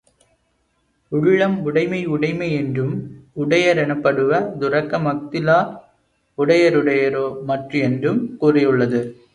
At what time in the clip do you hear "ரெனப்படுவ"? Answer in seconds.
3.75-4.31